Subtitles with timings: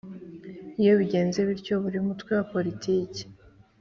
[0.81, 3.21] Iyo bigenze bityo buri mutwe wa politiki